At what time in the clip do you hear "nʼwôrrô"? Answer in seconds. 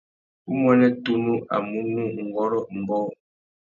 2.17-2.59